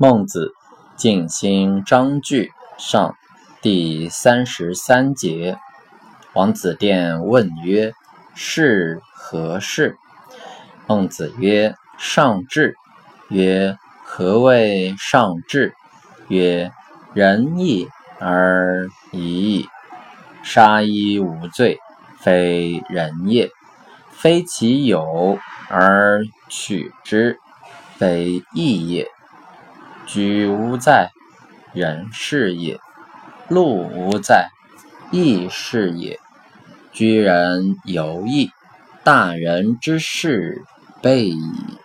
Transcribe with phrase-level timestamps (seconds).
[0.00, 0.52] 孟子
[0.96, 3.16] 尽心章句上
[3.60, 5.58] 第三十三节。
[6.34, 7.92] 王子殿问曰
[8.36, 9.96] ：“是何事？”
[10.86, 12.76] 孟子曰：“上智。”
[13.28, 13.76] 曰
[14.06, 15.74] ：“何谓上智？”
[16.30, 16.70] 曰
[17.12, 17.88] ：“仁义
[18.20, 19.68] 而已矣。
[20.44, 21.80] 杀一无罪，
[22.20, 23.48] 非仁也；
[24.12, 27.40] 非其有而取之，
[27.96, 29.08] 非义也。”
[30.08, 31.10] 居无在，
[31.74, 32.78] 人是也；
[33.46, 34.48] 路无在，
[35.12, 36.18] 义是也。
[36.92, 38.50] 居人犹异，
[39.04, 40.62] 大人之事
[41.02, 41.77] 备矣。